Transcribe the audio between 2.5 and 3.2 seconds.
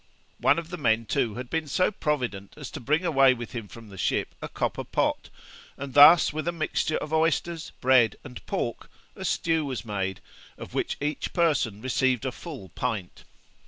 as to bring